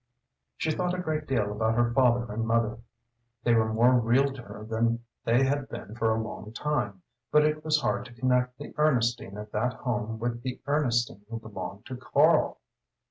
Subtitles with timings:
[0.57, 2.79] She thought a great deal about her father and mother;
[3.43, 7.45] they were more real to her than they had been for a long time; but
[7.45, 11.85] it was hard to connect the Ernestine of that home with the Ernestine who belonged
[11.85, 12.57] to Karl.